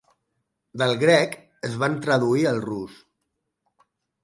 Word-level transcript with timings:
Del 0.81 0.93
grec 1.03 1.35
es 1.69 1.77
van 1.85 1.99
traduir 2.07 2.49
al 2.55 2.59
rus. 2.71 2.99